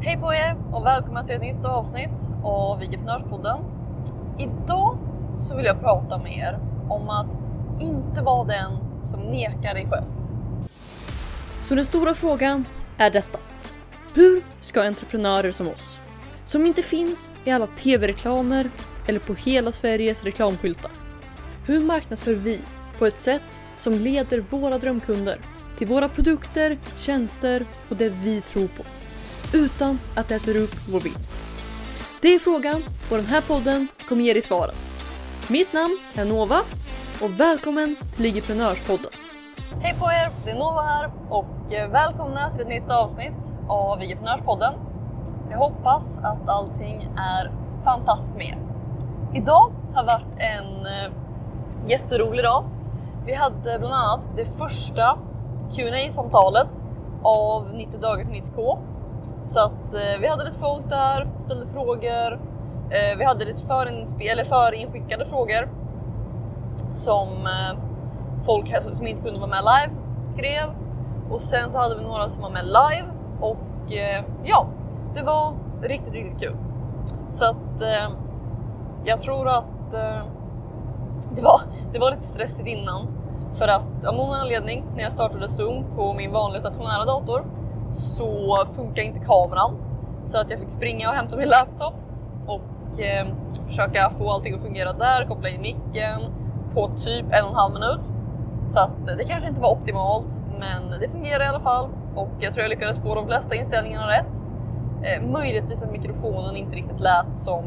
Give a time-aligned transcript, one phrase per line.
[0.00, 2.10] Hej på er och välkomna till ett nytt avsnitt
[2.44, 3.58] av Vigeprenörspodden.
[4.38, 4.98] Idag
[5.36, 7.26] så vill jag prata med er om att
[7.80, 8.72] inte vara den
[9.04, 10.04] som nekar dig själv.
[11.62, 12.64] Så den stora frågan
[12.98, 13.38] är detta.
[14.14, 16.00] Hur ska entreprenörer som oss,
[16.46, 18.70] som inte finns i alla tv-reklamer
[19.06, 20.92] eller på hela Sveriges reklamskyltar.
[21.66, 22.60] Hur marknadsför vi
[22.98, 25.40] på ett sätt som leder våra drömkunder
[25.78, 28.82] till våra produkter, tjänster och det vi tror på
[29.54, 31.34] utan att det äter upp vår vinst?
[32.20, 34.74] Det är frågan och den här podden kommer ge dig svaren.
[35.48, 36.60] Mitt namn är Nova
[37.22, 39.10] och välkommen till Ligiprenörspodden.
[39.80, 43.98] Hej på er, det är Nova här och eh, välkomna till ett nytt avsnitt av
[43.98, 44.74] Vigeprenörspodden.
[45.50, 47.52] Jag hoppas att allting är
[47.84, 48.58] fantastiskt med er.
[49.34, 51.12] Idag har varit en eh,
[51.86, 52.64] jätterolig dag.
[53.26, 55.18] Vi hade bland annat det första
[55.76, 56.84] qa samtalet
[57.22, 58.78] av 90 dagar till 90k.
[59.44, 62.32] Så att eh, vi hade lite folk där, ställde frågor.
[62.90, 65.68] Eh, vi hade lite förinspel, förinskickade frågor
[66.92, 67.78] som eh,
[68.44, 70.64] folk som inte kunde vara med live skrev.
[71.30, 73.08] Och sen så hade vi några som var med live
[73.40, 74.66] och eh, ja,
[75.14, 76.56] det var riktigt, riktigt kul.
[77.30, 78.16] Så att eh,
[79.04, 80.22] jag tror att eh,
[81.34, 81.60] det, var,
[81.92, 83.08] det var lite stressigt innan
[83.54, 87.44] för att av någon anledning när jag startade Zoom på min vanliga stationära dator
[87.90, 89.76] så funkar inte kameran
[90.22, 91.94] så att jag fick springa och hämta min laptop
[92.46, 93.26] och eh,
[93.66, 96.20] försöka få allting att fungera där, koppla in micken
[96.74, 98.00] på typ en och en halv minut.
[98.64, 102.52] Så att det kanske inte var optimalt, men det fungerar i alla fall och jag
[102.52, 104.44] tror jag lyckades få de flesta inställningarna rätt.
[105.02, 107.64] Eh, möjligtvis att mikrofonen inte riktigt lät som,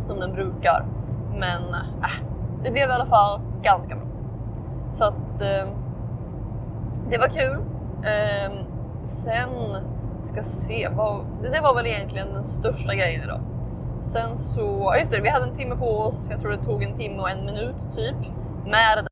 [0.00, 0.86] som den brukar,
[1.30, 2.10] men eh,
[2.64, 4.06] det blev i alla fall ganska bra.
[4.88, 5.72] Så att eh,
[7.10, 7.56] det var kul.
[8.02, 9.50] Eh, sen
[10.20, 13.40] ska se, vad, det där var väl egentligen den största grejen idag.
[14.02, 16.26] Sen så, just det, vi hade en timme på oss.
[16.30, 18.16] Jag tror det tog en timme och en minut typ
[18.64, 19.08] med det.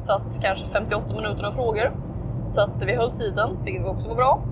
[0.00, 1.96] Så att kanske 58 minuter av frågor.
[2.48, 4.42] Så att vi höll tiden, vilket också var bra.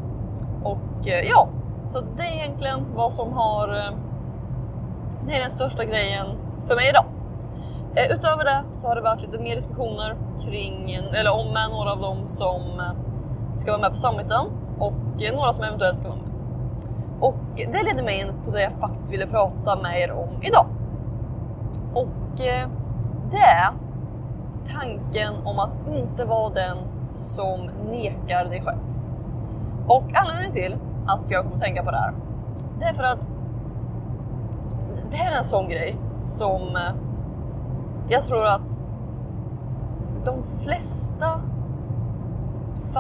[0.63, 1.49] Och eh, ja,
[1.89, 3.69] så det är egentligen vad som har.
[3.69, 3.97] Eh,
[5.27, 6.27] det är den största grejen
[6.67, 7.05] för mig idag.
[7.97, 11.93] Eh, utöver det så har det varit lite mer diskussioner kring, eller om med några
[11.93, 12.61] av dem som
[13.57, 14.47] ska vara med på summiten
[14.79, 16.31] och eh, några som eventuellt ska vara med.
[17.21, 20.67] Och det ledde mig in på det jag faktiskt ville prata med er om idag.
[21.95, 22.69] Och eh,
[23.31, 23.73] det är
[24.67, 26.77] tanken om att inte vara den
[27.09, 28.81] som nekar dig själv.
[29.89, 32.15] Och anledningen till att jag kommer tänka på det här,
[32.79, 33.19] det är för att
[35.11, 36.95] det här är en sån grej som eh,
[38.09, 38.81] jag tror att
[40.25, 41.43] de flesta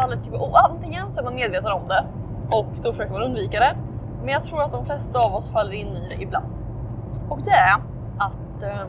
[0.00, 0.32] faller till...
[0.32, 2.04] Typ och antingen så är man medveten om det
[2.56, 3.76] och då försöker man undvika det.
[4.20, 6.46] Men jag tror att de flesta av oss faller in i det ibland.
[7.28, 7.74] Och det är
[8.18, 8.86] att eh,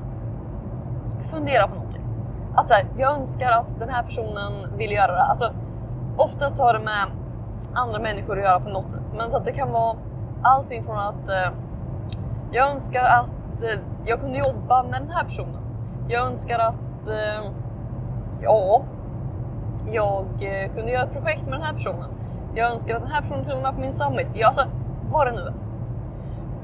[1.31, 2.01] fundera på någonting.
[2.56, 5.23] Att så här, jag önskar att den här personen vill göra det.
[5.23, 5.53] Alltså,
[6.17, 7.06] ofta tar det med
[7.73, 9.03] andra människor att göra på något sätt.
[9.17, 9.97] Men så att det kan vara
[10.44, 11.51] allting från att eh,
[12.51, 15.62] jag önskar att eh, jag kunde jobba med den här personen.
[16.07, 17.51] Jag önskar att eh,
[18.41, 18.81] ja,
[19.91, 22.09] jag eh, kunde göra ett projekt med den här personen.
[22.55, 24.28] Jag önskar att den här personen kunde vara med på min summit.
[24.35, 24.61] Ja, alltså,
[25.11, 25.53] vad det nu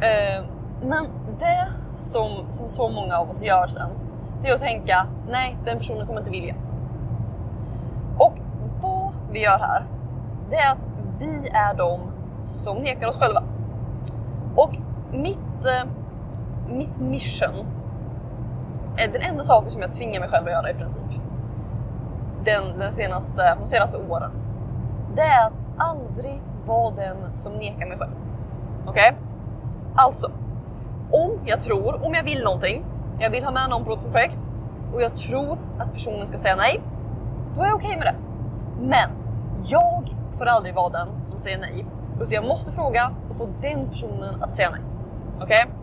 [0.02, 0.38] är.
[0.38, 0.46] Eh,
[0.82, 1.08] men
[1.40, 3.90] det som, som så många av oss gör sen,
[4.42, 6.56] det är att tänka nej, den personen kommer inte vilja.
[8.18, 8.34] Och
[8.82, 9.86] vad vi gör här,
[10.50, 10.88] det är att
[11.20, 12.00] vi är de
[12.42, 13.44] som nekar oss själva.
[14.56, 14.72] Och
[15.12, 15.90] mitt, eh,
[16.70, 17.68] mitt mission
[18.98, 21.04] är den enda saken som jag tvingar mig själv att göra i princip.
[22.46, 24.32] Den, den senaste, de senaste åren.
[25.16, 28.12] Det är att aldrig vara den som nekar mig själv.
[28.86, 29.12] Okej?
[29.12, 29.24] Okay?
[29.96, 30.32] Alltså,
[31.12, 32.86] om jag tror, om jag vill någonting,
[33.20, 34.50] jag vill ha med någon på ett projekt
[34.94, 36.82] och jag tror att personen ska säga nej,
[37.56, 38.16] då är jag okej okay med det.
[38.88, 39.10] Men
[39.66, 43.90] jag får aldrig vara den som säger nej, utan jag måste fråga och få den
[43.90, 44.82] personen att säga nej.
[45.42, 45.66] Okej?
[45.66, 45.74] Okay?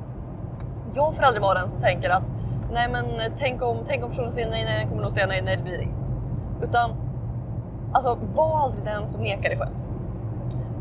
[0.94, 2.32] Jag får aldrig vara den som tänker att
[2.72, 3.04] nej, men
[3.36, 5.62] tänk om, tänk om personen säger nej, nej, den kommer nog säga nej, nej, det
[5.62, 6.09] blir inget.
[6.62, 6.90] Utan
[7.92, 9.76] alltså, var aldrig den som nekar dig själv.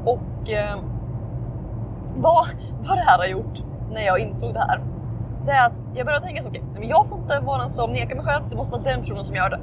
[0.06, 0.80] Och eh,
[2.16, 2.46] vad,
[2.88, 4.82] vad det här har gjort när jag insåg det här,
[5.46, 7.92] det är att jag började tänka så okej, okay, jag får inte vara den som
[7.92, 9.60] nekar mig själv, det måste vara den personen som gör det.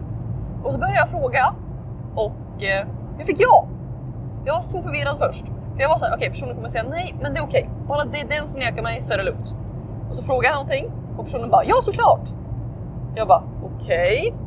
[0.65, 1.55] Och så började jag fråga
[2.15, 2.87] och eh,
[3.19, 3.69] jag fick ja.
[4.45, 5.47] Jag var så förvirrad först.
[5.47, 7.63] För jag var såhär, okej okay, personen kommer säga nej, men det är okej.
[7.63, 7.87] Okay.
[7.89, 9.57] Bara det är den som nekar mig så är det lugnt.
[10.09, 12.29] Och så frågade jag någonting och personen bara, ja såklart.
[13.15, 14.33] Jag bara, okej.
[14.33, 14.45] Okay.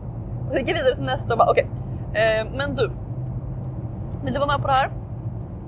[0.49, 1.67] Och så gick jag vidare till nästa och bara, okej.
[2.13, 2.91] Eh, men du,
[4.23, 4.91] vill du vara med på det här?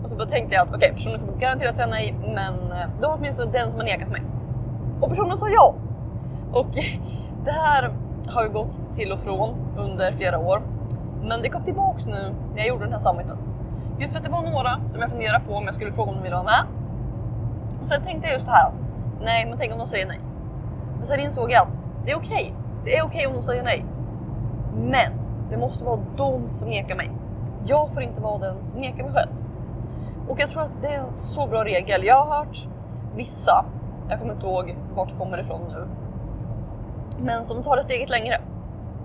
[0.04, 3.08] Och så tänkte jag att okej, okay, personen kommer garanterat säga nej, men eh, då
[3.08, 4.22] har åtminstone den som har nekat mig.
[5.02, 5.76] Och personen sa ja.
[6.52, 6.68] Och
[7.46, 7.94] det här
[8.28, 10.62] har ju gått till och från under flera år.
[11.24, 13.38] Men det kom tillbaks nu när jag gjorde den här summiten.
[14.00, 16.18] Just för att det var några som jag funderade på om jag skulle fråga om
[16.18, 16.64] de ville vara med.
[17.82, 18.82] Och sen tänkte jag just det här att
[19.24, 20.20] nej, men tänk om de säger nej.
[20.98, 22.34] Men sen insåg jag att det är okej.
[22.34, 22.54] Okay.
[22.86, 23.86] Det är okej okay om de säger nej.
[24.76, 25.12] Men
[25.50, 27.12] det måste vara de som nekar mig.
[27.66, 29.32] Jag får inte vara den som nekar mig själv.
[30.28, 32.04] Och jag tror att det är en så bra regel.
[32.04, 32.68] Jag har hört
[33.16, 33.66] vissa,
[34.10, 35.88] jag kommer inte ihåg vart det kommer ifrån nu,
[37.20, 38.42] men som tar det steget längre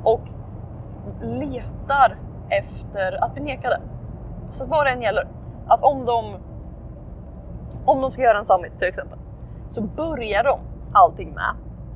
[0.05, 0.21] och
[1.21, 3.81] letar efter att bli nekade.
[4.51, 5.29] Så vad det än gäller,
[5.69, 6.25] att om de,
[7.85, 9.19] om de ska göra en summit till exempel,
[9.69, 10.61] så börjar de
[10.93, 11.55] allting med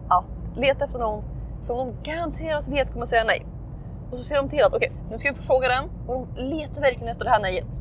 [0.08, 1.24] att leta efter någon
[1.60, 3.46] som de garanterat vet kommer säga nej.
[4.10, 6.42] Och så ser de till att okej, okay, nu ska vi fråga den och de
[6.42, 7.80] letar verkligen efter det här nejet.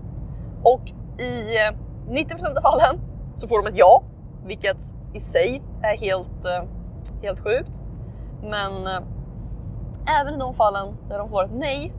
[0.64, 0.90] Och
[1.20, 1.76] i eh,
[2.10, 3.02] 90% av fallen
[3.36, 4.04] så får de ett ja,
[4.46, 4.78] vilket
[5.14, 6.64] i sig är helt, eh,
[7.22, 7.82] helt sjukt.
[8.42, 11.94] Men eh, även i de fallen där de får ett nej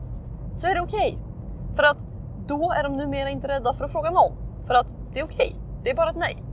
[0.53, 0.97] så är det okej.
[0.99, 1.75] Okay.
[1.75, 2.05] För att
[2.47, 4.31] då är de numera inte rädda för att fråga någon.
[4.67, 5.35] För att det är okej.
[5.35, 5.53] Okay.
[5.83, 6.43] Det är bara ett nej.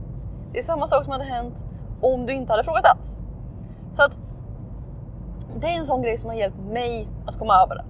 [0.53, 1.65] Det är samma sak som hade hänt
[2.01, 3.21] om du inte hade frågat alls.
[3.91, 4.19] Så att
[5.59, 7.85] det är en sån grej som har hjälpt mig att komma över det.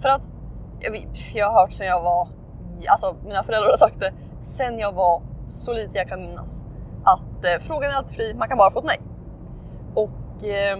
[0.00, 0.32] För att
[0.80, 2.28] jag, jag har hört sen jag var,
[2.88, 6.66] alltså mina föräldrar har sagt det, sen jag var så lite jag kan minnas.
[7.04, 9.00] Att eh, frågan är alltid fri, man kan bara få ett nej.
[9.94, 10.78] Och eh,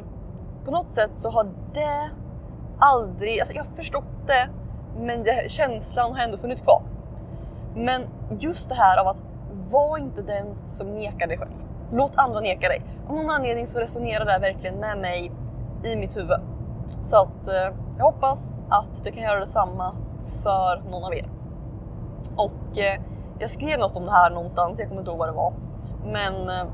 [0.65, 1.45] på något sätt så har
[1.75, 2.11] det
[2.79, 4.49] aldrig, alltså jag har förstått det,
[4.99, 6.83] men det, känslan har ändå funnits kvar.
[7.75, 8.03] Men
[8.39, 9.23] just det här av att
[9.71, 11.53] var inte den som nekar dig själv.
[11.93, 12.83] Låt andra neka dig.
[13.09, 15.33] Av någon anledning så resonerar det här verkligen med mig
[15.85, 16.41] i mitt huvud.
[17.03, 19.95] Så att eh, jag hoppas att det kan göra detsamma
[20.43, 21.27] för någon av er.
[22.37, 23.01] Och eh,
[23.39, 25.53] jag skrev något om det här någonstans, jag kommer inte ihåg vad det var.
[26.05, 26.67] Men eh,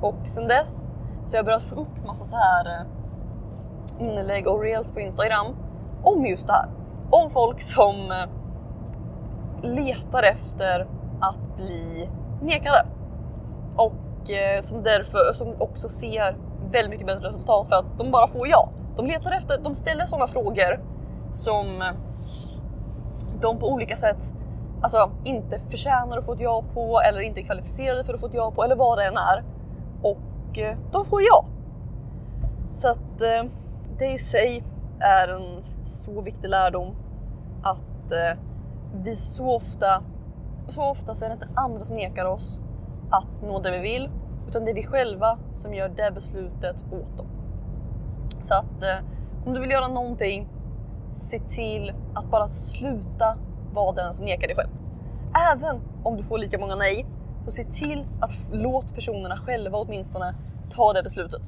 [0.00, 0.86] och sen dess
[1.24, 2.86] så har jag börjat få upp massa så här eh,
[4.06, 5.46] inlägg och reels på Instagram
[6.02, 6.68] om just det här.
[7.10, 8.28] Om folk som eh,
[9.62, 10.86] letar efter
[11.20, 12.08] att bli
[12.42, 12.86] nekade.
[13.76, 16.36] Och eh, som därför som också ser
[16.72, 18.70] väldigt mycket bättre resultat för att de bara får ja.
[18.96, 20.80] De letar efter, de ställer sådana frågor
[21.32, 21.82] som
[23.40, 24.34] de på olika sätt
[24.82, 28.26] alltså, inte förtjänar att få ett ja på eller inte är kvalificerade för att få
[28.26, 29.44] ett ja på eller vad det än är.
[30.02, 31.46] Och eh, de får ja.
[32.70, 33.50] Så att eh,
[33.98, 34.64] det i sig
[35.00, 36.96] är en så viktig lärdom
[37.62, 38.38] att eh,
[38.94, 40.02] vi så ofta,
[40.68, 42.60] så ofta så är det inte andra som nekar oss
[43.10, 44.10] att nå det vi vill
[44.48, 47.26] utan det är vi själva som gör det beslutet åt dem.
[48.42, 50.48] Så att eh, om du vill göra någonting,
[51.10, 53.38] se till att bara sluta
[53.72, 54.70] vara den som nekar dig själv.
[55.52, 57.06] Även om du får lika många nej,
[57.44, 60.34] så se till att låt personerna själva åtminstone
[60.70, 61.42] ta det beslutet.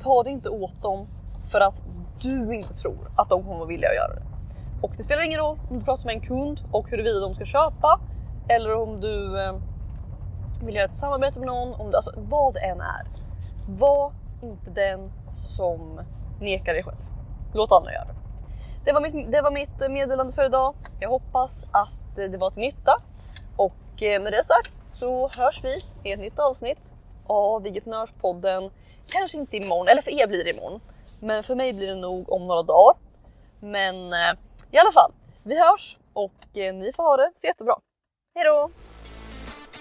[0.00, 1.06] Ta det inte åt dem
[1.52, 1.84] för att
[2.20, 4.26] du inte tror att de kommer att vilja göra det.
[4.82, 7.44] Och det spelar ingen roll om du pratar med en kund och huruvida de ska
[7.44, 8.00] köpa
[8.48, 9.54] eller om du eh,
[10.62, 13.06] vill göra ett samarbete med någon, om det, alltså, vad det än är.
[13.68, 14.12] Var
[14.42, 16.00] inte den som
[16.40, 16.96] nekar dig själv.
[17.54, 18.14] Låt andra göra det.
[18.84, 20.74] Det var, mitt, det var mitt meddelande för idag.
[21.00, 23.02] Jag hoppas att det var till nytta.
[23.56, 28.70] Och eh, med det sagt så hörs vi i ett nytt avsnitt av Vigeprenörspodden.
[29.06, 30.80] Kanske inte imorgon, eller för er blir det imorgon.
[31.20, 32.96] Men för mig blir det nog om några dagar.
[33.60, 34.34] Men eh,
[34.70, 37.74] i alla fall, vi hörs och eh, ni får ha det så jättebra.
[38.34, 38.70] Hejdå!